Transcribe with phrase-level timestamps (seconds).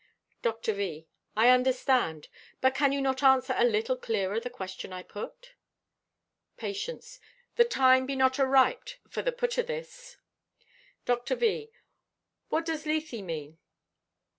[0.41, 0.73] Dr.
[0.73, 2.27] V.—"I understand;
[2.59, 5.51] but can you not answer a little clearer the question I put?"
[6.57, 10.17] Patience.—"The time be not ariped for the put o' this."
[11.05, 11.35] Dr.
[11.35, 13.59] V.—"What does Lethe mean?"